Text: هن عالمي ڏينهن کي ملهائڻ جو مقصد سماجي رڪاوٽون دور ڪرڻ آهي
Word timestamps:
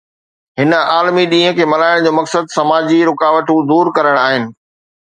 هن 0.61 0.71
عالمي 0.93 1.25
ڏينهن 1.33 1.59
کي 1.59 1.67
ملهائڻ 1.75 2.09
جو 2.09 2.15
مقصد 2.21 2.51
سماجي 2.57 2.99
رڪاوٽون 3.13 3.71
دور 3.75 3.97
ڪرڻ 4.01 4.23
آهي 4.27 4.43